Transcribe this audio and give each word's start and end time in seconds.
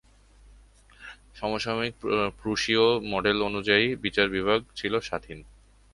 সমসাময়িক 1.35 1.95
প্রুশীয় 2.39 2.85
মডেল 3.03 3.37
অনুযায়ী 3.41 3.85
বিচার 3.95 4.27
বিভাগ 4.29 4.59
ছিল 4.75 4.93
স্বাধীন। 4.99 5.39